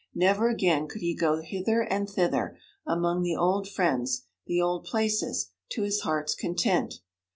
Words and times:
Never 0.15 0.49
again 0.49 0.87
could 0.87 1.01
he 1.03 1.13
go 1.15 1.41
hither 1.41 1.81
and 1.81 2.09
thither, 2.09 2.57
among 2.87 3.21
the 3.21 3.35
old 3.35 3.69
friends, 3.69 4.23
the 4.47 4.59
old 4.59 4.83
places, 4.83 5.51
to 5.73 5.83
his 5.83 6.01
heart's 6.01 6.33
content. 6.33 7.01